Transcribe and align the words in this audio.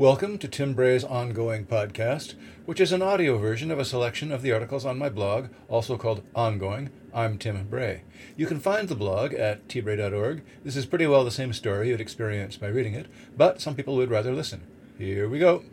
Welcome 0.00 0.38
to 0.38 0.48
Tim 0.48 0.72
Bray's 0.72 1.04
ongoing 1.04 1.66
podcast, 1.66 2.32
which 2.64 2.80
is 2.80 2.90
an 2.90 3.02
audio 3.02 3.36
version 3.36 3.70
of 3.70 3.78
a 3.78 3.84
selection 3.84 4.32
of 4.32 4.40
the 4.40 4.50
articles 4.50 4.86
on 4.86 4.96
my 4.96 5.10
blog, 5.10 5.48
also 5.68 5.98
called 5.98 6.22
Ongoing. 6.34 6.88
I'm 7.12 7.36
Tim 7.36 7.66
Bray. 7.68 8.04
You 8.34 8.46
can 8.46 8.60
find 8.60 8.88
the 8.88 8.94
blog 8.94 9.34
at 9.34 9.68
tbray.org. 9.68 10.42
This 10.64 10.74
is 10.74 10.86
pretty 10.86 11.06
well 11.06 11.22
the 11.22 11.30
same 11.30 11.52
story 11.52 11.90
you'd 11.90 12.00
experience 12.00 12.56
by 12.56 12.68
reading 12.68 12.94
it, 12.94 13.08
but 13.36 13.60
some 13.60 13.74
people 13.74 13.94
would 13.96 14.10
rather 14.10 14.32
listen. 14.32 14.62
Here 14.96 15.28
we 15.28 15.38
go. 15.38 15.64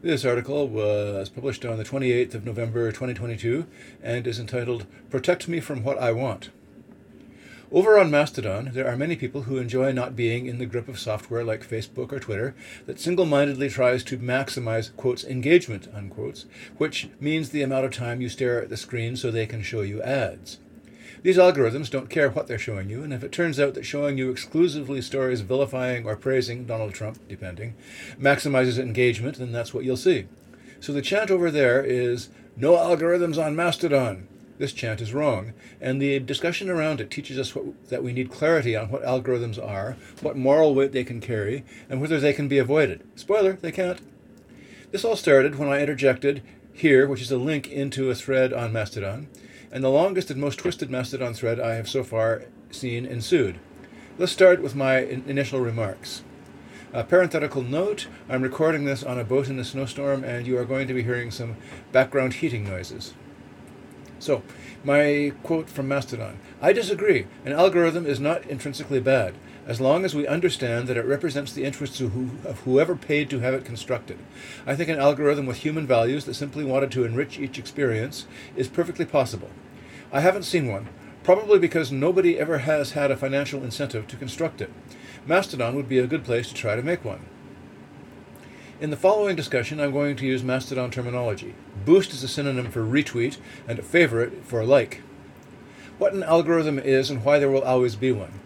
This 0.00 0.24
article 0.24 0.68
was 0.68 1.28
published 1.28 1.64
on 1.64 1.76
the 1.76 1.82
28th 1.82 2.34
of 2.34 2.44
November 2.44 2.92
2022 2.92 3.66
and 4.00 4.28
is 4.28 4.38
entitled 4.38 4.86
Protect 5.10 5.48
Me 5.48 5.58
from 5.58 5.82
What 5.82 5.98
I 5.98 6.12
Want. 6.12 6.50
Over 7.72 7.98
on 7.98 8.12
Mastodon, 8.12 8.70
there 8.74 8.86
are 8.86 8.96
many 8.96 9.16
people 9.16 9.42
who 9.42 9.58
enjoy 9.58 9.90
not 9.90 10.14
being 10.14 10.46
in 10.46 10.58
the 10.58 10.66
grip 10.66 10.86
of 10.86 11.00
software 11.00 11.42
like 11.42 11.68
Facebook 11.68 12.12
or 12.12 12.20
Twitter 12.20 12.54
that 12.86 13.00
single 13.00 13.26
mindedly 13.26 13.68
tries 13.68 14.04
to 14.04 14.18
maximize, 14.18 14.94
quotes, 14.96 15.24
engagement, 15.24 15.88
unquotes, 15.92 16.46
which 16.78 17.08
means 17.18 17.50
the 17.50 17.62
amount 17.62 17.84
of 17.84 17.92
time 17.92 18.20
you 18.20 18.28
stare 18.28 18.62
at 18.62 18.68
the 18.68 18.76
screen 18.76 19.16
so 19.16 19.32
they 19.32 19.46
can 19.46 19.62
show 19.62 19.80
you 19.80 20.00
ads. 20.02 20.58
These 21.24 21.38
algorithms 21.38 21.90
don't 21.90 22.08
care 22.08 22.30
what 22.30 22.46
they're 22.46 22.56
showing 22.56 22.88
you, 22.88 23.02
and 23.02 23.12
if 23.12 23.24
it 23.24 23.32
turns 23.32 23.58
out 23.58 23.74
that 23.74 23.84
showing 23.84 24.16
you 24.16 24.30
exclusively 24.30 25.02
stories 25.02 25.40
vilifying 25.40 26.06
or 26.06 26.14
praising 26.14 26.66
Donald 26.66 26.94
Trump, 26.94 27.18
depending, 27.28 27.74
maximizes 28.16 28.78
engagement, 28.78 29.38
then 29.38 29.50
that's 29.50 29.74
what 29.74 29.82
you'll 29.82 29.96
see. 29.96 30.26
So 30.78 30.92
the 30.92 31.02
chant 31.02 31.32
over 31.32 31.50
there 31.50 31.82
is 31.82 32.28
no 32.56 32.76
algorithms 32.76 33.44
on 33.44 33.56
Mastodon. 33.56 34.28
This 34.58 34.72
chant 34.72 35.02
is 35.02 35.12
wrong, 35.12 35.52
and 35.80 36.00
the 36.00 36.18
discussion 36.18 36.70
around 36.70 37.00
it 37.00 37.10
teaches 37.10 37.38
us 37.38 37.54
what, 37.54 37.88
that 37.90 38.02
we 38.02 38.14
need 38.14 38.30
clarity 38.30 38.74
on 38.74 38.90
what 38.90 39.02
algorithms 39.02 39.62
are, 39.62 39.96
what 40.22 40.36
moral 40.36 40.74
weight 40.74 40.92
they 40.92 41.04
can 41.04 41.20
carry, 41.20 41.62
and 41.90 42.00
whether 42.00 42.18
they 42.18 42.32
can 42.32 42.48
be 42.48 42.58
avoided. 42.58 43.06
Spoiler, 43.16 43.54
they 43.54 43.72
can't. 43.72 44.00
This 44.92 45.04
all 45.04 45.16
started 45.16 45.58
when 45.58 45.68
I 45.68 45.82
interjected 45.82 46.42
here, 46.72 47.06
which 47.06 47.20
is 47.20 47.30
a 47.30 47.36
link 47.36 47.68
into 47.68 48.08
a 48.10 48.14
thread 48.14 48.54
on 48.54 48.72
Mastodon, 48.72 49.28
and 49.70 49.84
the 49.84 49.90
longest 49.90 50.30
and 50.30 50.40
most 50.40 50.58
twisted 50.58 50.90
Mastodon 50.90 51.34
thread 51.34 51.60
I 51.60 51.74
have 51.74 51.88
so 51.88 52.02
far 52.02 52.44
seen 52.70 53.04
ensued. 53.04 53.58
Let's 54.16 54.32
start 54.32 54.62
with 54.62 54.74
my 54.74 55.00
in- 55.00 55.24
initial 55.26 55.60
remarks. 55.60 56.22
A 56.94 57.04
parenthetical 57.04 57.60
note 57.60 58.06
I'm 58.26 58.40
recording 58.40 58.86
this 58.86 59.02
on 59.02 59.18
a 59.18 59.24
boat 59.24 59.48
in 59.48 59.58
a 59.58 59.64
snowstorm, 59.64 60.24
and 60.24 60.46
you 60.46 60.56
are 60.56 60.64
going 60.64 60.88
to 60.88 60.94
be 60.94 61.02
hearing 61.02 61.30
some 61.30 61.56
background 61.92 62.34
heating 62.34 62.64
noises. 62.64 63.12
So, 64.26 64.42
my 64.82 65.32
quote 65.44 65.70
from 65.70 65.86
Mastodon 65.86 66.40
I 66.60 66.72
disagree. 66.72 67.28
An 67.44 67.52
algorithm 67.52 68.06
is 68.06 68.18
not 68.18 68.44
intrinsically 68.46 68.98
bad, 68.98 69.34
as 69.68 69.80
long 69.80 70.04
as 70.04 70.16
we 70.16 70.26
understand 70.26 70.88
that 70.88 70.96
it 70.96 71.04
represents 71.04 71.52
the 71.52 71.62
interests 71.62 72.00
of, 72.00 72.10
who, 72.10 72.30
of, 72.44 72.58
whoever 72.62 72.96
paid 72.96 73.30
to 73.30 73.38
have 73.38 73.54
it 73.54 73.64
constructed. 73.64 74.18
I 74.66 74.74
think 74.74 74.88
an 74.88 74.98
algorithm 74.98 75.46
with 75.46 75.58
human 75.58 75.86
values 75.86 76.24
that 76.24 76.34
simply 76.34 76.64
wanted 76.64 76.90
to 76.90 77.04
enrich 77.04 77.38
each 77.38 77.56
experience 77.56 78.26
is 78.56 78.66
perfectly 78.66 79.04
possible. 79.04 79.50
I 80.12 80.22
haven't 80.22 80.42
seen 80.42 80.66
one, 80.66 80.88
probably 81.22 81.60
because 81.60 81.92
nobody 81.92 82.36
ever 82.36 82.58
has 82.58 82.92
had 82.92 83.12
a 83.12 83.16
financial 83.16 83.62
incentive 83.62 84.08
to 84.08 84.16
construct 84.16 84.60
it. 84.60 84.72
Mastodon 85.24 85.76
would 85.76 85.88
be 85.88 86.00
a 86.00 86.08
good 86.08 86.24
place 86.24 86.48
to 86.48 86.54
try 86.54 86.74
to 86.74 86.82
make 86.82 87.04
one. 87.04 87.26
In 88.78 88.90
the 88.90 88.96
following 88.98 89.36
discussion, 89.36 89.80
I'm 89.80 89.92
going 89.92 90.16
to 90.16 90.26
use 90.26 90.44
Mastodon 90.44 90.90
terminology. 90.90 91.54
Boost 91.86 92.12
is 92.12 92.22
a 92.22 92.28
synonym 92.28 92.70
for 92.70 92.82
retweet, 92.82 93.38
and 93.66 93.78
a 93.78 93.82
favorite 93.82 94.44
for 94.44 94.60
a 94.60 94.66
like. 94.66 95.00
What 95.96 96.12
an 96.12 96.22
algorithm 96.22 96.78
is 96.78 97.08
and 97.08 97.24
why 97.24 97.38
there 97.38 97.50
will 97.50 97.62
always 97.62 97.96
be 97.96 98.12
one. 98.12 98.38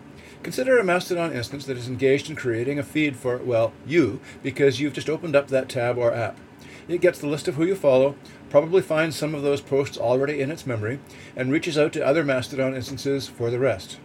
Consider 0.44 0.78
a 0.78 0.84
Mastodon 0.84 1.32
instance 1.32 1.66
that 1.66 1.76
is 1.76 1.88
engaged 1.88 2.30
in 2.30 2.36
creating 2.36 2.78
a 2.78 2.84
feed 2.84 3.16
for, 3.16 3.38
well, 3.38 3.72
you, 3.84 4.20
because 4.40 4.78
you've 4.78 4.92
just 4.92 5.10
opened 5.10 5.34
up 5.34 5.48
that 5.48 5.68
tab 5.68 5.98
or 5.98 6.14
app. 6.14 6.38
It 6.86 7.00
gets 7.00 7.18
the 7.18 7.26
list 7.26 7.48
of 7.48 7.56
who 7.56 7.64
you 7.64 7.74
follow, 7.74 8.14
probably 8.50 8.82
finds 8.82 9.16
some 9.16 9.34
of 9.34 9.42
those 9.42 9.60
posts 9.60 9.98
already 9.98 10.40
in 10.40 10.52
its 10.52 10.64
memory, 10.64 11.00
and 11.34 11.50
reaches 11.50 11.76
out 11.76 11.92
to 11.94 12.06
other 12.06 12.22
Mastodon 12.22 12.76
instances 12.76 13.26
for 13.26 13.50
the 13.50 13.58
rest. 13.58 13.98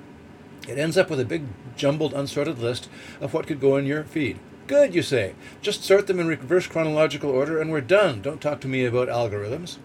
It 0.67 0.79
ends 0.79 0.97
up 0.97 1.11
with 1.11 1.19
a 1.19 1.25
big, 1.25 1.43
jumbled, 1.77 2.15
unsorted 2.15 2.57
list 2.57 2.89
of 3.21 3.35
what 3.35 3.45
could 3.45 3.61
go 3.61 3.77
in 3.77 3.85
your 3.85 4.03
feed. 4.05 4.39
Good, 4.67 4.95
you 4.95 5.03
say. 5.03 5.35
Just 5.61 5.83
sort 5.83 6.07
them 6.07 6.19
in 6.19 6.27
reverse 6.27 6.65
chronological 6.65 7.29
order 7.29 7.61
and 7.61 7.71
we're 7.71 7.81
done. 7.81 8.23
Don't 8.23 8.41
talk 8.41 8.59
to 8.61 8.67
me 8.67 8.83
about 8.83 9.09
algorithms. 9.09 9.77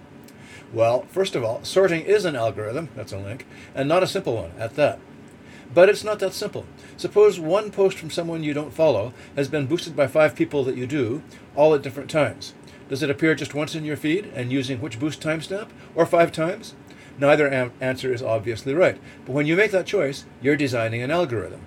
Well, 0.72 1.02
first 1.10 1.36
of 1.36 1.44
all, 1.44 1.62
sorting 1.64 2.02
is 2.02 2.24
an 2.24 2.34
algorithm, 2.34 2.88
that's 2.96 3.12
a 3.12 3.18
link, 3.18 3.44
and 3.74 3.88
not 3.88 4.02
a 4.02 4.06
simple 4.06 4.36
one 4.36 4.52
at 4.58 4.76
that. 4.76 4.98
But 5.74 5.90
it's 5.90 6.02
not 6.02 6.18
that 6.20 6.32
simple. 6.32 6.64
Suppose 6.96 7.38
one 7.38 7.70
post 7.70 7.98
from 7.98 8.10
someone 8.10 8.42
you 8.42 8.54
don't 8.54 8.72
follow 8.72 9.12
has 9.36 9.48
been 9.48 9.66
boosted 9.66 9.94
by 9.94 10.06
five 10.06 10.34
people 10.34 10.64
that 10.64 10.76
you 10.76 10.86
do, 10.86 11.22
all 11.54 11.74
at 11.74 11.82
different 11.82 12.08
times. 12.08 12.54
Does 12.88 13.02
it 13.02 13.10
appear 13.10 13.34
just 13.34 13.54
once 13.54 13.74
in 13.74 13.84
your 13.84 13.96
feed 13.96 14.32
and 14.34 14.50
using 14.50 14.80
which 14.80 14.98
boost 14.98 15.20
timestamp, 15.20 15.68
or 15.94 16.06
five 16.06 16.32
times? 16.32 16.74
Neither 17.18 17.52
am- 17.52 17.72
answer 17.80 18.12
is 18.12 18.22
obviously 18.22 18.72
right, 18.74 18.98
but 19.26 19.32
when 19.32 19.46
you 19.46 19.56
make 19.56 19.72
that 19.72 19.86
choice, 19.86 20.24
you're 20.40 20.56
designing 20.56 21.02
an 21.02 21.10
algorithm. 21.10 21.60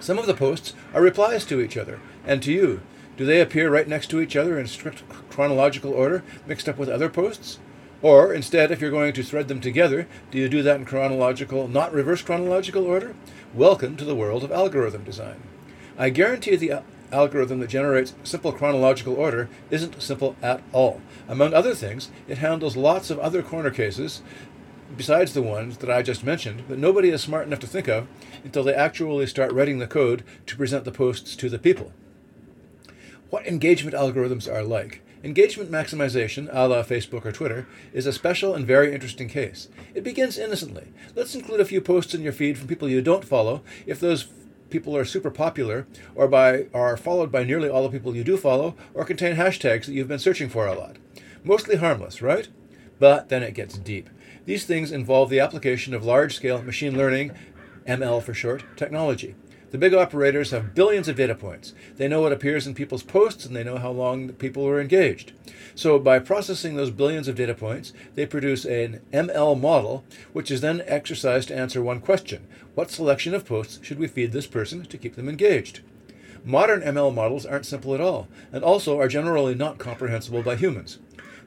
Some 0.00 0.18
of 0.18 0.26
the 0.26 0.34
posts 0.34 0.74
are 0.92 1.00
replies 1.00 1.44
to 1.46 1.60
each 1.60 1.76
other, 1.76 2.00
and 2.26 2.42
to 2.42 2.52
you. 2.52 2.80
Do 3.16 3.26
they 3.26 3.40
appear 3.40 3.70
right 3.70 3.86
next 3.86 4.08
to 4.08 4.20
each 4.20 4.36
other 4.36 4.58
in 4.58 4.66
strict 4.66 5.02
chronological 5.30 5.92
order, 5.92 6.22
mixed 6.46 6.68
up 6.68 6.78
with 6.78 6.88
other 6.88 7.08
posts? 7.08 7.58
Or, 8.00 8.34
instead, 8.34 8.70
if 8.70 8.80
you're 8.80 8.90
going 8.90 9.12
to 9.12 9.22
thread 9.22 9.48
them 9.48 9.60
together, 9.60 10.08
do 10.30 10.38
you 10.38 10.48
do 10.48 10.62
that 10.62 10.76
in 10.76 10.84
chronological, 10.84 11.68
not 11.68 11.92
reverse 11.92 12.22
chronological 12.22 12.84
order? 12.84 13.14
Welcome 13.54 13.96
to 13.96 14.04
the 14.04 14.16
world 14.16 14.42
of 14.42 14.50
algorithm 14.50 15.04
design. 15.04 15.42
I 15.98 16.10
guarantee 16.10 16.56
the 16.56 16.82
algorithm 17.12 17.60
that 17.60 17.68
generates 17.68 18.14
simple 18.24 18.52
chronological 18.52 19.14
order 19.14 19.48
isn't 19.70 20.02
simple 20.02 20.34
at 20.42 20.62
all. 20.72 21.00
Among 21.28 21.54
other 21.54 21.74
things, 21.74 22.10
it 22.26 22.38
handles 22.38 22.76
lots 22.76 23.10
of 23.10 23.18
other 23.18 23.42
corner 23.42 23.70
cases 23.70 24.22
besides 24.96 25.32
the 25.32 25.42
ones 25.42 25.78
that 25.78 25.90
I 25.90 26.02
just 26.02 26.24
mentioned 26.24 26.64
that 26.68 26.78
nobody 26.78 27.10
is 27.10 27.22
smart 27.22 27.46
enough 27.46 27.60
to 27.60 27.66
think 27.66 27.88
of 27.88 28.08
until 28.44 28.64
they 28.64 28.74
actually 28.74 29.26
start 29.26 29.52
writing 29.52 29.78
the 29.78 29.86
code 29.86 30.24
to 30.46 30.56
present 30.56 30.84
the 30.84 30.92
posts 30.92 31.36
to 31.36 31.48
the 31.48 31.58
people. 31.58 31.92
What 33.32 33.46
engagement 33.46 33.96
algorithms 33.96 34.46
are 34.46 34.62
like. 34.62 35.00
Engagement 35.24 35.70
maximization, 35.70 36.50
a 36.52 36.68
la 36.68 36.82
Facebook 36.82 37.24
or 37.24 37.32
Twitter, 37.32 37.66
is 37.94 38.04
a 38.04 38.12
special 38.12 38.54
and 38.54 38.66
very 38.66 38.92
interesting 38.92 39.26
case. 39.26 39.70
It 39.94 40.04
begins 40.04 40.36
innocently. 40.36 40.88
Let's 41.16 41.34
include 41.34 41.60
a 41.60 41.64
few 41.64 41.80
posts 41.80 42.12
in 42.12 42.20
your 42.20 42.34
feed 42.34 42.58
from 42.58 42.68
people 42.68 42.90
you 42.90 43.00
don't 43.00 43.24
follow 43.24 43.62
if 43.86 43.98
those 43.98 44.26
people 44.68 44.94
are 44.94 45.06
super 45.06 45.30
popular 45.30 45.86
or 46.14 46.28
by 46.28 46.66
are 46.74 46.98
followed 46.98 47.32
by 47.32 47.42
nearly 47.42 47.70
all 47.70 47.84
the 47.84 47.88
people 47.88 48.14
you 48.14 48.22
do 48.22 48.36
follow 48.36 48.76
or 48.92 49.06
contain 49.06 49.36
hashtags 49.36 49.86
that 49.86 49.92
you've 49.92 50.08
been 50.08 50.18
searching 50.18 50.50
for 50.50 50.66
a 50.66 50.78
lot. 50.78 50.96
Mostly 51.42 51.76
harmless, 51.76 52.20
right? 52.20 52.50
But 52.98 53.30
then 53.30 53.42
it 53.42 53.54
gets 53.54 53.78
deep. 53.78 54.10
These 54.44 54.66
things 54.66 54.92
involve 54.92 55.30
the 55.30 55.40
application 55.40 55.94
of 55.94 56.04
large 56.04 56.36
scale 56.36 56.60
machine 56.60 56.98
learning, 56.98 57.32
ML 57.88 58.22
for 58.22 58.34
short, 58.34 58.62
technology. 58.76 59.36
The 59.72 59.78
big 59.78 59.94
operators 59.94 60.50
have 60.50 60.74
billions 60.74 61.08
of 61.08 61.16
data 61.16 61.34
points. 61.34 61.72
They 61.96 62.06
know 62.06 62.20
what 62.20 62.30
appears 62.30 62.66
in 62.66 62.74
people's 62.74 63.02
posts 63.02 63.46
and 63.46 63.56
they 63.56 63.64
know 63.64 63.78
how 63.78 63.90
long 63.90 64.28
people 64.34 64.68
are 64.68 64.78
engaged. 64.78 65.32
So, 65.74 65.98
by 65.98 66.18
processing 66.18 66.76
those 66.76 66.90
billions 66.90 67.26
of 67.26 67.36
data 67.36 67.54
points, 67.54 67.94
they 68.14 68.26
produce 68.26 68.66
an 68.66 69.00
ML 69.14 69.58
model, 69.58 70.04
which 70.34 70.50
is 70.50 70.60
then 70.60 70.82
exercised 70.84 71.48
to 71.48 71.56
answer 71.56 71.82
one 71.82 72.00
question 72.00 72.46
What 72.74 72.90
selection 72.90 73.34
of 73.34 73.46
posts 73.46 73.78
should 73.82 73.98
we 73.98 74.08
feed 74.08 74.32
this 74.32 74.46
person 74.46 74.84
to 74.84 74.98
keep 74.98 75.16
them 75.16 75.26
engaged? 75.26 75.80
Modern 76.44 76.82
ML 76.82 77.14
models 77.14 77.46
aren't 77.46 77.64
simple 77.64 77.94
at 77.94 78.00
all, 78.02 78.28
and 78.52 78.62
also 78.62 79.00
are 79.00 79.08
generally 79.08 79.54
not 79.54 79.78
comprehensible 79.78 80.42
by 80.42 80.56
humans. 80.56 80.98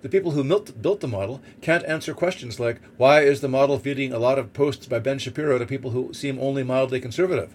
The 0.01 0.09
people 0.09 0.31
who 0.31 0.43
built 0.43 0.99
the 0.99 1.07
model 1.07 1.43
can't 1.61 1.85
answer 1.85 2.15
questions 2.15 2.59
like 2.59 2.81
why 2.97 3.21
is 3.21 3.41
the 3.41 3.47
model 3.47 3.77
feeding 3.77 4.11
a 4.11 4.19
lot 4.19 4.39
of 4.39 4.53
posts 4.53 4.87
by 4.87 4.97
Ben 4.97 5.19
Shapiro 5.19 5.59
to 5.59 5.65
people 5.67 5.91
who 5.91 6.11
seem 6.11 6.39
only 6.39 6.63
mildly 6.63 6.99
conservative? 6.99 7.53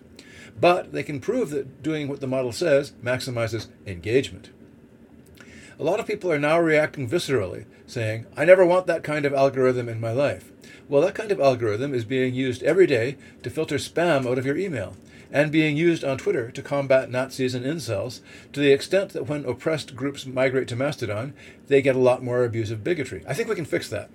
But 0.58 0.92
they 0.92 1.02
can 1.02 1.20
prove 1.20 1.50
that 1.50 1.82
doing 1.82 2.08
what 2.08 2.20
the 2.20 2.26
model 2.26 2.52
says 2.52 2.92
maximizes 3.02 3.68
engagement. 3.86 4.50
A 5.78 5.84
lot 5.84 6.00
of 6.00 6.06
people 6.06 6.30
are 6.30 6.38
now 6.38 6.58
reacting 6.58 7.08
viscerally, 7.08 7.64
saying, 7.86 8.26
I 8.36 8.44
never 8.44 8.66
want 8.66 8.86
that 8.86 9.02
kind 9.02 9.24
of 9.24 9.32
algorithm 9.32 9.88
in 9.88 10.00
my 10.00 10.12
life. 10.12 10.52
Well, 10.88 11.00
that 11.02 11.14
kind 11.14 11.32
of 11.32 11.40
algorithm 11.40 11.94
is 11.94 12.04
being 12.04 12.34
used 12.34 12.62
every 12.62 12.86
day 12.86 13.16
to 13.42 13.50
filter 13.50 13.76
spam 13.76 14.26
out 14.26 14.38
of 14.38 14.44
your 14.44 14.58
email 14.58 14.96
and 15.32 15.52
being 15.52 15.76
used 15.76 16.04
on 16.04 16.18
Twitter 16.18 16.50
to 16.50 16.62
combat 16.62 17.10
Nazis 17.10 17.54
and 17.54 17.64
incels 17.64 18.20
to 18.52 18.60
the 18.60 18.72
extent 18.72 19.12
that 19.12 19.26
when 19.26 19.44
oppressed 19.44 19.94
groups 19.96 20.26
migrate 20.26 20.68
to 20.68 20.76
Mastodon, 20.76 21.32
they 21.68 21.80
get 21.80 21.96
a 21.96 22.00
lot 22.00 22.22
more 22.22 22.44
abusive 22.44 22.84
bigotry. 22.84 23.24
I 23.26 23.34
think 23.34 23.48
we 23.48 23.54
can 23.54 23.64
fix 23.64 23.88
that. 23.88 24.10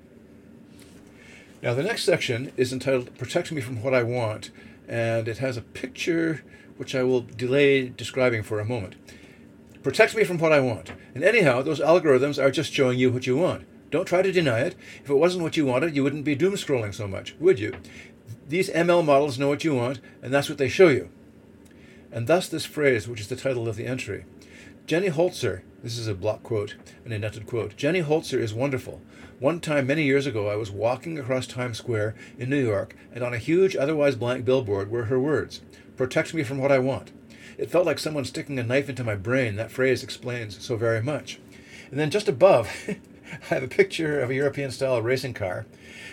Now, 1.62 1.74
the 1.74 1.84
next 1.84 2.04
section 2.04 2.52
is 2.58 2.72
entitled 2.72 3.18
Protect 3.18 3.52
Me 3.52 3.62
from 3.62 3.82
What 3.82 3.94
I 3.94 4.04
Want, 4.04 4.52
and 4.88 5.28
it 5.28 5.40
has 5.40 5.58
a 5.58 5.62
picture 5.62 6.44
which 6.78 6.96
I 6.96 7.04
will 7.04 7.22
delay 7.22 7.90
describing 7.90 8.44
for 8.44 8.60
a 8.60 8.66
moment. 8.66 8.96
Protect 9.84 10.16
me 10.16 10.24
from 10.24 10.40
what 10.40 10.52
I 10.52 10.60
want. 10.60 10.92
And 11.14 11.24
anyhow, 11.24 11.62
those 11.62 11.80
algorithms 11.80 12.42
are 12.42 12.52
just 12.52 12.74
showing 12.74 12.98
you 12.98 13.12
what 13.12 13.28
you 13.28 13.38
want. 13.38 13.66
Don't 13.92 14.06
try 14.08 14.22
to 14.22 14.32
deny 14.32 14.60
it. 14.60 14.76
If 15.04 15.10
it 15.10 15.16
wasn't 15.16 15.44
what 15.44 15.56
you 15.56 15.66
wanted, 15.66 15.96
you 15.96 16.04
wouldn't 16.04 16.26
be 16.26 16.36
doom 16.36 16.54
scrolling 16.54 16.94
so 16.94 17.08
much, 17.08 17.36
would 17.40 17.60
you? 17.60 17.74
These 18.48 18.70
ML 18.70 19.06
models 19.06 19.40
know 19.40 19.48
what 19.48 19.64
you 19.64 19.74
want, 19.74 20.00
and 20.22 20.34
that's 20.34 20.50
what 20.50 20.58
they 20.58 20.70
show 20.70 20.88
you. 20.88 21.10
And 22.12 22.28
thus, 22.28 22.48
this 22.48 22.66
phrase, 22.66 23.08
which 23.08 23.22
is 23.22 23.28
the 23.28 23.36
title 23.36 23.68
of 23.68 23.76
the 23.76 23.86
entry 23.86 24.26
Jenny 24.88 25.10
Holzer, 25.10 25.62
this 25.84 25.98
is 25.98 26.08
a 26.08 26.14
block 26.14 26.44
quote, 26.44 26.76
an 27.06 27.12
indented 27.12 27.46
quote. 27.46 27.76
Jenny 27.76 28.02
Holzer 28.02 28.40
is 28.40 28.54
wonderful. 28.54 29.02
One 29.40 29.60
time, 29.60 29.86
many 29.86 30.04
years 30.04 30.26
ago, 30.26 30.48
I 30.48 30.56
was 30.56 30.72
walking 30.72 31.20
across 31.20 31.46
Times 31.46 31.78
Square 31.78 32.16
in 32.40 32.50
New 32.50 32.64
York, 32.64 32.96
and 33.14 33.22
on 33.22 33.34
a 33.34 33.38
huge, 33.38 33.76
otherwise 33.76 34.16
blank 34.16 34.46
billboard 34.46 34.90
were 34.90 35.06
her 35.06 35.20
words 35.20 35.60
Protect 35.98 36.34
me 36.34 36.42
from 36.42 36.58
what 36.58 36.72
I 36.72 36.80
want. 36.80 37.12
It 37.58 37.70
felt 37.70 37.86
like 37.86 38.00
someone 38.00 38.24
sticking 38.24 38.58
a 38.60 38.64
knife 38.64 38.88
into 38.88 39.04
my 39.04 39.16
brain. 39.16 39.58
That 39.58 39.72
phrase 39.72 40.04
explains 40.04 40.64
so 40.64 40.78
very 40.78 41.02
much. 41.02 41.40
And 41.92 42.00
then 42.00 42.12
just 42.12 42.30
above, 42.30 42.70
I 42.88 43.54
have 43.54 43.64
a 43.64 43.68
picture 43.68 44.22
of 44.22 44.30
a 44.30 44.36
European 44.36 44.72
style 44.72 45.02
racing 45.02 45.34
car, 45.34 45.66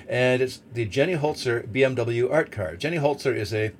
and 0.08 0.42
it's 0.42 0.60
the 0.72 0.84
Jenny 0.84 1.14
Holzer 1.14 1.68
BMW 1.68 2.28
art 2.28 2.50
car. 2.50 2.74
Jenny 2.74 2.96
Holzer 2.96 3.36
is 3.36 3.54
a 3.54 3.70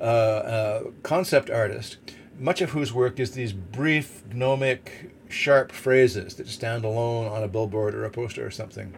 uh, 0.00 0.04
uh, 0.04 0.82
concept 1.02 1.50
artist, 1.50 1.96
much 2.38 2.60
of 2.60 2.70
whose 2.70 2.92
work 2.92 3.20
is 3.20 3.32
these 3.32 3.52
brief, 3.52 4.22
gnomic, 4.32 5.12
sharp 5.28 5.72
phrases 5.72 6.34
that 6.36 6.48
stand 6.48 6.84
alone 6.84 7.26
on 7.26 7.42
a 7.42 7.48
billboard 7.48 7.94
or 7.94 8.04
a 8.04 8.10
poster 8.10 8.46
or 8.46 8.50
something. 8.50 8.94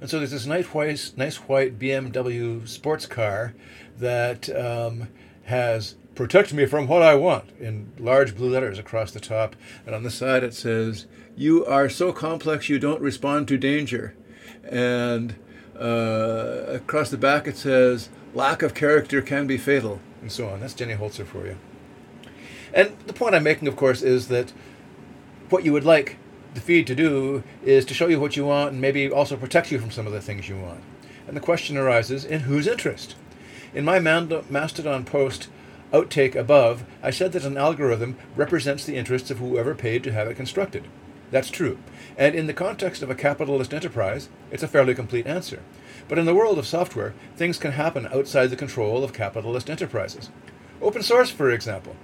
And 0.00 0.10
so 0.10 0.18
there's 0.18 0.32
this 0.32 0.46
nice 0.46 0.66
white, 0.66 1.12
nice 1.16 1.36
white 1.36 1.78
BMW 1.78 2.66
sports 2.66 3.06
car 3.06 3.54
that 3.98 4.48
um, 4.50 5.08
has 5.44 5.94
protect 6.14 6.52
me 6.52 6.66
from 6.66 6.86
what 6.86 7.02
I 7.02 7.14
want 7.14 7.50
in 7.58 7.92
large 7.98 8.36
blue 8.36 8.50
letters 8.50 8.78
across 8.78 9.12
the 9.12 9.20
top. 9.20 9.56
And 9.86 9.94
on 9.94 10.02
the 10.02 10.10
side 10.10 10.42
it 10.42 10.54
says, 10.54 11.06
You 11.36 11.64
are 11.66 11.88
so 11.88 12.12
complex 12.12 12.68
you 12.68 12.78
don't 12.78 13.00
respond 13.00 13.48
to 13.48 13.56
danger. 13.56 14.14
And 14.68 15.36
uh, 15.78 16.64
across 16.68 17.10
the 17.10 17.16
back 17.16 17.46
it 17.46 17.56
says, 17.56 18.08
Lack 18.34 18.62
of 18.62 18.74
character 18.74 19.20
can 19.20 19.46
be 19.46 19.58
fatal, 19.58 20.00
and 20.20 20.32
so 20.32 20.48
on. 20.48 20.60
That's 20.60 20.74
Jenny 20.74 20.94
Holzer 20.94 21.26
for 21.26 21.46
you. 21.46 21.56
And 22.74 22.96
the 23.06 23.12
point 23.12 23.34
I'm 23.34 23.42
making, 23.42 23.68
of 23.68 23.76
course, 23.76 24.02
is 24.02 24.28
that 24.28 24.52
what 25.50 25.64
you 25.64 25.72
would 25.72 25.84
like 25.84 26.16
the 26.54 26.60
feed 26.60 26.86
to 26.86 26.94
do 26.94 27.42
is 27.62 27.84
to 27.86 27.94
show 27.94 28.08
you 28.08 28.20
what 28.20 28.36
you 28.36 28.44
want 28.44 28.72
and 28.72 28.80
maybe 28.80 29.10
also 29.10 29.36
protect 29.36 29.70
you 29.70 29.78
from 29.78 29.90
some 29.90 30.06
of 30.06 30.12
the 30.12 30.20
things 30.20 30.48
you 30.48 30.58
want. 30.58 30.82
And 31.26 31.36
the 31.36 31.40
question 31.40 31.76
arises 31.76 32.24
in 32.24 32.40
whose 32.40 32.66
interest? 32.66 33.14
In 33.74 33.84
my 33.84 33.98
Mastodon 33.98 35.04
post, 35.04 35.48
outtake 35.92 36.34
above, 36.34 36.84
I 37.02 37.10
said 37.10 37.32
that 37.32 37.44
an 37.44 37.56
algorithm 37.56 38.16
represents 38.36 38.84
the 38.84 38.96
interests 38.96 39.30
of 39.30 39.38
whoever 39.38 39.74
paid 39.74 40.02
to 40.04 40.12
have 40.12 40.28
it 40.28 40.36
constructed. 40.36 40.88
That's 41.30 41.50
true. 41.50 41.78
And 42.18 42.34
in 42.34 42.46
the 42.46 42.52
context 42.52 43.02
of 43.02 43.08
a 43.08 43.14
capitalist 43.14 43.72
enterprise, 43.72 44.28
it's 44.50 44.62
a 44.62 44.68
fairly 44.68 44.94
complete 44.94 45.26
answer. 45.26 45.60
But 46.08 46.18
in 46.18 46.26
the 46.26 46.34
world 46.34 46.58
of 46.58 46.66
software, 46.66 47.14
things 47.36 47.56
can 47.58 47.72
happen 47.72 48.06
outside 48.12 48.48
the 48.48 48.56
control 48.56 49.02
of 49.02 49.14
capitalist 49.14 49.70
enterprises. 49.70 50.28
Open 50.82 51.02
source, 51.02 51.30
for 51.30 51.50
example 51.50 51.96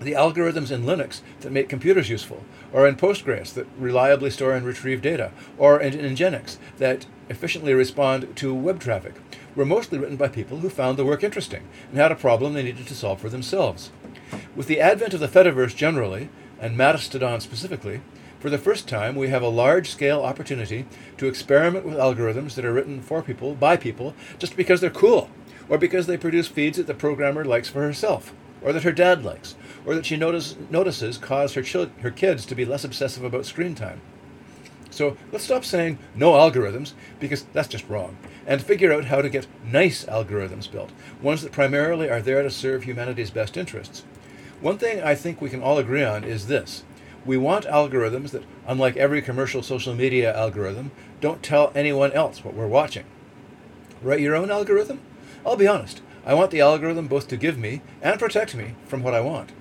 the 0.00 0.12
algorithms 0.12 0.70
in 0.70 0.84
Linux 0.84 1.20
that 1.40 1.52
make 1.52 1.68
computers 1.68 2.08
useful, 2.08 2.42
or 2.72 2.88
in 2.88 2.96
Postgres 2.96 3.52
that 3.54 3.66
reliably 3.78 4.30
store 4.30 4.54
and 4.54 4.64
retrieve 4.64 5.02
data, 5.02 5.30
or 5.58 5.80
in 5.80 5.92
Nginx 5.92 6.56
that 6.78 7.06
efficiently 7.28 7.74
respond 7.74 8.34
to 8.36 8.54
web 8.54 8.80
traffic, 8.80 9.14
were 9.54 9.64
mostly 9.64 9.98
written 9.98 10.16
by 10.16 10.28
people 10.28 10.58
who 10.58 10.70
found 10.70 10.96
the 10.96 11.04
work 11.04 11.22
interesting 11.22 11.68
and 11.90 11.98
had 11.98 12.10
a 12.10 12.16
problem 12.16 12.54
they 12.54 12.62
needed 12.62 12.86
to 12.86 12.94
solve 12.94 13.20
for 13.20 13.28
themselves. 13.28 13.90
With 14.56 14.66
the 14.66 14.80
advent 14.80 15.14
of 15.14 15.20
the 15.20 15.28
Fediverse 15.28 15.76
generally, 15.76 16.30
and 16.60 16.76
Mastodon 16.76 17.40
specifically, 17.40 18.00
for 18.38 18.48
the 18.48 18.58
first 18.58 18.88
time 18.88 19.16
we 19.16 19.28
have 19.28 19.42
a 19.42 19.48
large 19.48 19.90
scale 19.90 20.22
opportunity 20.22 20.86
to 21.18 21.26
experiment 21.26 21.84
with 21.84 21.96
algorithms 21.96 22.54
that 22.54 22.64
are 22.64 22.72
written 22.72 23.02
for 23.02 23.22
people, 23.22 23.54
by 23.54 23.76
people, 23.76 24.14
just 24.38 24.56
because 24.56 24.80
they're 24.80 24.90
cool, 24.90 25.28
or 25.68 25.76
because 25.76 26.06
they 26.06 26.16
produce 26.16 26.48
feeds 26.48 26.78
that 26.78 26.86
the 26.86 26.94
programmer 26.94 27.44
likes 27.44 27.68
for 27.68 27.82
herself, 27.82 28.32
or 28.62 28.72
that 28.72 28.82
her 28.82 28.92
dad 28.92 29.24
likes, 29.24 29.54
or 29.84 29.94
that 29.94 30.06
she 30.06 30.16
notice, 30.16 30.56
notices 30.70 31.18
cause 31.18 31.54
her, 31.54 31.62
chil- 31.62 31.90
her 32.02 32.10
kids 32.10 32.44
to 32.46 32.54
be 32.54 32.64
less 32.64 32.84
obsessive 32.84 33.24
about 33.24 33.46
screen 33.46 33.74
time. 33.74 34.00
So 34.90 35.16
let's 35.30 35.44
stop 35.44 35.64
saying 35.64 35.98
no 36.14 36.32
algorithms, 36.32 36.92
because 37.20 37.44
that's 37.52 37.68
just 37.68 37.88
wrong, 37.88 38.16
and 38.46 38.60
figure 38.60 38.92
out 38.92 39.06
how 39.06 39.22
to 39.22 39.28
get 39.28 39.46
nice 39.64 40.04
algorithms 40.04 40.70
built, 40.70 40.90
ones 41.22 41.42
that 41.42 41.52
primarily 41.52 42.10
are 42.10 42.20
there 42.20 42.42
to 42.42 42.50
serve 42.50 42.82
humanity's 42.82 43.30
best 43.30 43.56
interests. 43.56 44.04
One 44.60 44.78
thing 44.78 45.00
I 45.00 45.14
think 45.14 45.40
we 45.40 45.48
can 45.48 45.62
all 45.62 45.78
agree 45.78 46.04
on 46.04 46.24
is 46.24 46.48
this. 46.48 46.84
We 47.24 47.36
want 47.36 47.66
algorithms 47.66 48.30
that, 48.30 48.44
unlike 48.66 48.96
every 48.96 49.22
commercial 49.22 49.62
social 49.62 49.94
media 49.94 50.36
algorithm, 50.36 50.90
don't 51.20 51.42
tell 51.42 51.70
anyone 51.74 52.12
else 52.12 52.44
what 52.44 52.54
we're 52.54 52.66
watching. 52.66 53.04
Write 54.02 54.20
your 54.20 54.34
own 54.34 54.50
algorithm? 54.50 55.00
I'll 55.44 55.56
be 55.56 55.66
honest, 55.66 56.02
I 56.24 56.34
want 56.34 56.50
the 56.50 56.60
algorithm 56.60 57.08
both 57.08 57.28
to 57.28 57.36
give 57.36 57.58
me 57.58 57.82
and 58.02 58.18
protect 58.20 58.54
me 58.54 58.74
from 58.86 59.02
what 59.02 59.14
I 59.14 59.20
want 59.20 59.52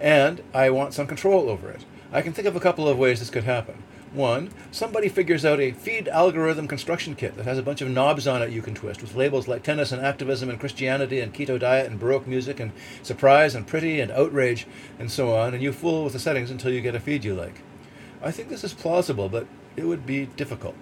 and 0.00 0.42
I 0.52 0.70
want 0.70 0.94
some 0.94 1.06
control 1.06 1.48
over 1.48 1.70
it. 1.70 1.84
I 2.12 2.22
can 2.22 2.32
think 2.32 2.46
of 2.46 2.56
a 2.56 2.60
couple 2.60 2.88
of 2.88 2.98
ways 2.98 3.20
this 3.20 3.30
could 3.30 3.44
happen. 3.44 3.82
One, 4.12 4.50
somebody 4.70 5.08
figures 5.08 5.44
out 5.44 5.60
a 5.60 5.72
feed 5.72 6.08
algorithm 6.08 6.68
construction 6.68 7.16
kit 7.16 7.36
that 7.36 7.44
has 7.44 7.58
a 7.58 7.62
bunch 7.62 7.82
of 7.82 7.90
knobs 7.90 8.26
on 8.26 8.40
it 8.40 8.52
you 8.52 8.62
can 8.62 8.74
twist 8.74 9.02
with 9.02 9.14
labels 9.14 9.48
like 9.48 9.62
tennis 9.62 9.92
and 9.92 10.00
activism 10.00 10.48
and 10.48 10.60
Christianity 10.60 11.20
and 11.20 11.34
keto 11.34 11.58
diet 11.58 11.90
and 11.90 12.00
Baroque 12.00 12.26
music 12.26 12.60
and 12.60 12.72
surprise 13.02 13.54
and 13.54 13.66
pretty 13.66 14.00
and 14.00 14.10
outrage 14.12 14.66
and 14.98 15.10
so 15.10 15.36
on, 15.36 15.52
and 15.52 15.62
you 15.62 15.72
fool 15.72 16.04
with 16.04 16.12
the 16.12 16.18
settings 16.18 16.50
until 16.50 16.70
you 16.70 16.80
get 16.80 16.94
a 16.94 17.00
feed 17.00 17.24
you 17.24 17.34
like. 17.34 17.62
I 18.22 18.30
think 18.30 18.48
this 18.48 18.64
is 18.64 18.72
plausible, 18.72 19.28
but 19.28 19.46
it 19.76 19.84
would 19.84 20.06
be 20.06 20.26
difficult. 20.26 20.76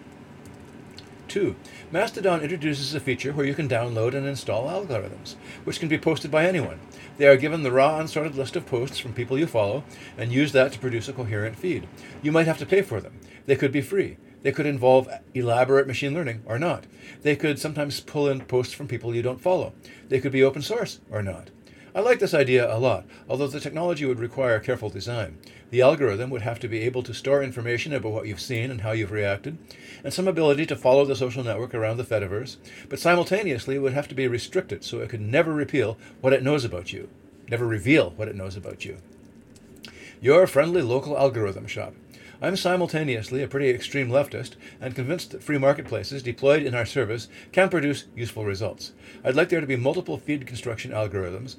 Two, 1.35 1.57
Mastodon 1.91 2.43
introduces 2.43 2.95
a 2.95 3.01
feature 3.01 3.33
where 3.33 3.45
you 3.45 3.57
can 3.57 3.69
download 3.69 4.15
and 4.15 4.25
install 4.25 4.69
algorithms, 4.69 5.35
which 5.65 5.81
can 5.81 5.89
be 5.89 5.99
posted 5.99 6.31
by 6.31 6.47
anyone. 6.47 6.79
They 7.17 7.27
are 7.27 7.37
given 7.37 7.65
the 7.65 7.73
raw 7.73 7.99
unsorted 7.99 8.37
list 8.37 8.55
of 8.55 8.67
posts 8.67 9.01
from 9.01 9.15
people 9.15 9.37
you 9.37 9.49
follow 9.49 9.83
and 10.17 10.31
use 10.31 10.53
that 10.53 10.71
to 10.71 10.79
produce 10.79 11.09
a 11.09 11.13
coherent 11.13 11.57
feed. 11.59 11.89
You 12.23 12.31
might 12.31 12.47
have 12.47 12.59
to 12.59 12.67
pay 12.67 12.83
for 12.83 13.01
them. 13.01 13.19
They 13.47 13.57
could 13.57 13.73
be 13.73 13.81
free. 13.81 14.17
They 14.43 14.53
could 14.53 14.65
involve 14.65 15.09
elaborate 15.35 15.89
machine 15.89 16.15
learning 16.15 16.45
or 16.47 16.57
not. 16.57 16.85
They 17.23 17.35
could 17.35 17.59
sometimes 17.59 17.99
pull 17.99 18.29
in 18.29 18.43
posts 18.43 18.73
from 18.73 18.87
people 18.87 19.13
you 19.13 19.23
don't 19.23 19.41
follow. 19.41 19.73
They 20.09 20.21
could 20.21 20.31
be 20.31 20.45
open 20.45 20.63
source 20.63 21.01
or 21.11 21.21
not. 21.21 21.51
I 21.97 22.01
like 22.01 22.21
this 22.21 22.35
idea 22.35 22.73
a 22.73 22.79
lot, 22.79 23.07
although 23.29 23.49
the 23.49 23.59
technology 23.59 24.05
would 24.05 24.21
require 24.21 24.59
careful 24.61 24.89
design. 24.89 25.39
The 25.75 25.83
algorithm 25.83 26.31
would 26.31 26.43
have 26.43 26.61
to 26.61 26.69
be 26.69 26.83
able 26.83 27.03
to 27.03 27.13
store 27.13 27.43
information 27.43 27.93
about 27.93 28.13
what 28.13 28.29
you've 28.29 28.41
seen 28.41 28.71
and 28.71 28.83
how 28.83 28.93
you've 28.93 29.11
reacted, 29.11 29.59
and 30.05 30.15
some 30.15 30.29
ability 30.29 30.67
to 30.67 30.77
follow 30.77 31.05
the 31.05 31.17
social 31.17 31.43
network 31.43 31.75
around 31.75 31.97
the 31.97 32.05
Fediverse, 32.05 32.59
but 32.89 33.01
simultaneously 33.01 33.75
it 33.75 33.81
would 33.81 33.93
have 33.93 34.07
to 34.07 34.15
be 34.15 34.29
restricted 34.29 34.85
so 34.85 35.01
it 35.01 35.09
could 35.09 35.21
never 35.21 35.53
repeal 35.53 35.99
what 36.21 36.33
it 36.33 36.45
knows 36.45 36.65
about 36.65 36.93
you, 36.93 37.09
never 37.49 37.67
reveal 37.67 38.11
what 38.11 38.29
it 38.29 38.37
knows 38.37 38.57
about 38.57 38.85
you. 38.85 38.99
Your 40.21 40.47
friendly 40.47 40.81
local 40.81 41.19
algorithm 41.19 41.67
shop. 41.67 41.93
I'm 42.41 42.55
simultaneously 42.57 43.43
a 43.43 43.49
pretty 43.49 43.71
extreme 43.71 44.11
leftist 44.11 44.53
and 44.81 44.95
convinced 44.95 45.33
that 45.33 45.43
free 45.43 45.59
marketplaces 45.59 46.23
deployed 46.23 46.63
in 46.63 46.77
our 46.77 46.87
service 46.87 47.27
can 47.51 47.69
produce 47.69 48.05
useful 48.15 48.45
results. 48.45 48.93
I'd 49.25 49.35
like 49.35 49.49
there 49.49 49.61
to 49.61 49.67
be 49.67 49.77
multiple 49.77 50.19
feed 50.19 50.47
construction 50.47 50.93
algorithms 50.93 51.57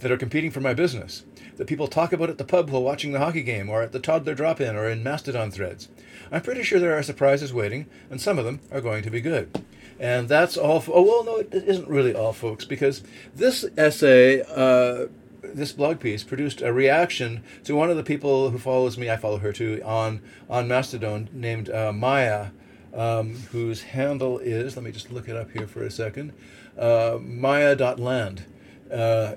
that 0.00 0.10
are 0.10 0.16
competing 0.16 0.50
for 0.50 0.60
my 0.60 0.74
business, 0.74 1.24
that 1.56 1.66
people 1.66 1.86
talk 1.86 2.12
about 2.12 2.30
at 2.30 2.38
the 2.38 2.44
pub 2.44 2.70
while 2.70 2.82
watching 2.82 3.12
the 3.12 3.18
hockey 3.18 3.42
game, 3.42 3.70
or 3.70 3.82
at 3.82 3.92
the 3.92 4.00
toddler 4.00 4.34
drop 4.34 4.60
in, 4.60 4.76
or 4.76 4.88
in 4.88 5.02
Mastodon 5.02 5.50
threads. 5.50 5.88
I'm 6.32 6.42
pretty 6.42 6.62
sure 6.62 6.78
there 6.78 6.96
are 6.96 7.02
surprises 7.02 7.52
waiting, 7.52 7.86
and 8.10 8.20
some 8.20 8.38
of 8.38 8.44
them 8.44 8.60
are 8.70 8.80
going 8.80 9.02
to 9.02 9.10
be 9.10 9.20
good. 9.20 9.64
And 9.98 10.28
that's 10.28 10.56
all. 10.56 10.82
oh, 10.88 11.02
well, 11.02 11.24
no, 11.24 11.36
it 11.36 11.52
isn't 11.52 11.88
really 11.88 12.14
all, 12.14 12.32
folks, 12.32 12.64
because 12.64 13.02
this 13.34 13.66
essay 13.76 14.42
uh, 14.42 15.08
this 15.42 15.72
blog 15.72 16.00
piece 16.00 16.22
produced 16.22 16.62
a 16.62 16.72
reaction 16.72 17.42
to 17.64 17.74
one 17.74 17.90
of 17.90 17.96
the 17.96 18.02
people 18.02 18.50
who 18.50 18.58
follows 18.58 18.96
me. 18.96 19.10
I 19.10 19.16
follow 19.16 19.38
her 19.38 19.52
too 19.52 19.80
on 19.84 20.22
on 20.48 20.68
Mastodon, 20.68 21.28
named 21.32 21.68
uh, 21.68 21.92
Maya, 21.92 22.48
um, 22.94 23.34
whose 23.52 23.82
handle 23.82 24.38
is. 24.38 24.76
Let 24.76 24.84
me 24.84 24.92
just 24.92 25.12
look 25.12 25.28
it 25.28 25.36
up 25.36 25.50
here 25.50 25.66
for 25.66 25.82
a 25.82 25.90
second. 25.90 26.32
Uh, 26.78 27.18
Maya.land 27.20 28.46
uh, 28.92 29.34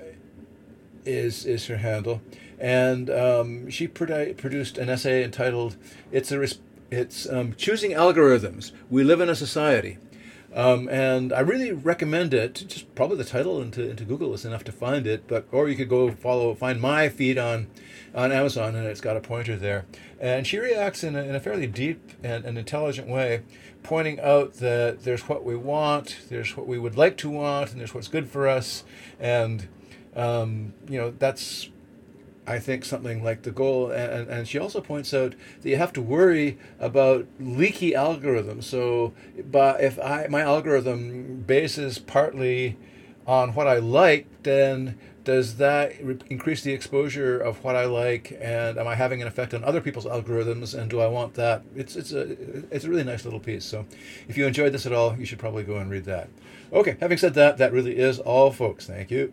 is 1.04 1.44
is 1.46 1.66
her 1.66 1.78
handle, 1.78 2.20
and 2.58 3.10
um, 3.10 3.70
she 3.70 3.88
produ- 3.88 4.36
produced 4.36 4.78
an 4.78 4.88
essay 4.88 5.24
entitled 5.24 5.76
"It's 6.12 6.32
a 6.32 6.38
res- 6.38 6.60
it's 6.90 7.28
um, 7.28 7.54
choosing 7.56 7.92
algorithms. 7.92 8.72
We 8.90 9.04
live 9.04 9.20
in 9.20 9.28
a 9.28 9.34
society." 9.34 9.98
Um, 10.54 10.88
and 10.88 11.32
I 11.32 11.40
really 11.40 11.72
recommend 11.72 12.32
it. 12.32 12.64
Just 12.68 12.94
probably 12.94 13.16
the 13.16 13.24
title 13.24 13.60
into, 13.60 13.90
into 13.90 14.04
Google 14.04 14.32
is 14.34 14.44
enough 14.44 14.62
to 14.64 14.72
find 14.72 15.04
it, 15.04 15.26
but 15.26 15.48
or 15.50 15.68
you 15.68 15.74
could 15.74 15.88
go 15.88 16.12
follow 16.12 16.54
find 16.54 16.80
my 16.80 17.08
feed 17.08 17.38
on 17.38 17.66
on 18.14 18.30
Amazon, 18.30 18.76
and 18.76 18.86
it's 18.86 19.00
got 19.00 19.16
a 19.16 19.20
pointer 19.20 19.56
there. 19.56 19.84
And 20.20 20.46
she 20.46 20.58
reacts 20.58 21.02
in 21.02 21.16
a, 21.16 21.22
in 21.24 21.34
a 21.34 21.40
fairly 21.40 21.66
deep 21.66 22.12
and, 22.22 22.44
and 22.44 22.56
intelligent 22.56 23.08
way, 23.08 23.42
pointing 23.82 24.20
out 24.20 24.54
that 24.54 25.02
there's 25.02 25.28
what 25.28 25.44
we 25.44 25.56
want, 25.56 26.18
there's 26.28 26.56
what 26.56 26.68
we 26.68 26.78
would 26.78 26.96
like 26.96 27.16
to 27.18 27.30
want, 27.30 27.72
and 27.72 27.80
there's 27.80 27.92
what's 27.92 28.06
good 28.06 28.28
for 28.28 28.46
us, 28.46 28.84
and 29.18 29.66
um, 30.16 30.72
you 30.88 30.98
know 30.98 31.12
that's 31.18 31.70
I 32.46 32.58
think 32.58 32.84
something 32.84 33.24
like 33.24 33.42
the 33.42 33.50
goal, 33.50 33.90
and, 33.90 34.28
and 34.28 34.46
she 34.46 34.58
also 34.58 34.80
points 34.80 35.14
out 35.14 35.34
that 35.62 35.68
you 35.68 35.76
have 35.76 35.92
to 35.94 36.02
worry 36.02 36.58
about 36.78 37.26
leaky 37.40 37.92
algorithms. 37.92 38.64
So, 38.64 39.14
but 39.50 39.80
if 39.80 39.98
I 39.98 40.26
my 40.28 40.42
algorithm 40.42 41.44
bases 41.46 41.98
partly 41.98 42.76
on 43.26 43.54
what 43.54 43.66
I 43.66 43.78
like, 43.78 44.26
then 44.42 44.98
does 45.24 45.56
that 45.56 45.94
re- 46.04 46.18
increase 46.28 46.62
the 46.62 46.74
exposure 46.74 47.38
of 47.38 47.64
what 47.64 47.76
I 47.76 47.86
like, 47.86 48.36
and 48.38 48.76
am 48.76 48.86
I 48.86 48.94
having 48.94 49.22
an 49.22 49.28
effect 49.28 49.54
on 49.54 49.64
other 49.64 49.80
people's 49.80 50.04
algorithms? 50.04 50.78
And 50.78 50.90
do 50.90 51.00
I 51.00 51.06
want 51.06 51.32
that? 51.34 51.62
It's 51.74 51.96
it's 51.96 52.12
a 52.12 52.32
it's 52.70 52.84
a 52.84 52.90
really 52.90 53.04
nice 53.04 53.24
little 53.24 53.40
piece. 53.40 53.64
So, 53.64 53.86
if 54.28 54.36
you 54.36 54.46
enjoyed 54.46 54.72
this 54.72 54.84
at 54.84 54.92
all, 54.92 55.16
you 55.16 55.24
should 55.24 55.38
probably 55.38 55.64
go 55.64 55.78
and 55.78 55.90
read 55.90 56.04
that. 56.04 56.28
Okay, 56.74 56.98
having 57.00 57.16
said 57.16 57.32
that, 57.34 57.56
that 57.56 57.72
really 57.72 57.96
is 57.96 58.18
all, 58.18 58.50
folks. 58.52 58.86
Thank 58.86 59.10
you. 59.10 59.32